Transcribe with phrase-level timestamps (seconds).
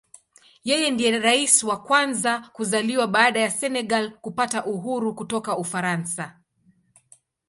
[0.69, 6.39] Yeye ndiye Rais wa kwanza kuzaliwa baada ya Senegal kupata uhuru kutoka Ufaransa.